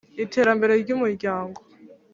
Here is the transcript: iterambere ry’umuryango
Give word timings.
iterambere 0.23 0.73
ry’umuryango 0.83 1.59